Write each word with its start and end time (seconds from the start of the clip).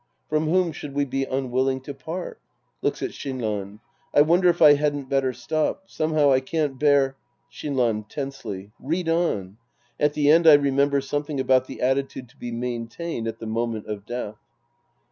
From 0.29 0.45
whom 0.47 0.71
should 0.71 0.95
we 0.95 1.05
be 1.05 1.25
unwilling 1.25 1.79
to 1.81 1.93
part. 1.93 2.39
{Looks 2.81 3.03
at 3.03 3.11
Shinran.) 3.11 3.81
I 4.15 4.21
wonder 4.23 4.49
if 4.49 4.59
I 4.59 4.73
hadn't 4.73 5.09
better 5.09 5.31
stop. 5.31 5.83
Somehow 5.85 6.31
I 6.31 6.39
can't 6.39 6.79
bear— 6.79 7.17
Shinran 7.53 8.09
{tensely). 8.09 8.71
Read 8.79 9.07
on. 9.07 9.57
At 9.99 10.13
the 10.13 10.31
end 10.31 10.47
I 10.47 10.53
re 10.53 10.71
member 10.71 11.01
something 11.01 11.39
about 11.39 11.67
the 11.67 11.81
attitude 11.81 12.29
to 12.29 12.35
be 12.37 12.51
maintained 12.51 13.27
at 13.27 13.37
the 13.37 13.45
moment 13.45 13.85
of 13.85 14.07
death. 14.07 14.39